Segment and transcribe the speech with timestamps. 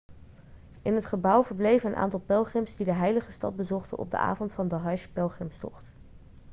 [0.81, 4.53] in het gebouw verbleven een aantal pelgrims die de heilige stad bezochten op de avond
[4.53, 5.91] van de hajj-pelgrimstocht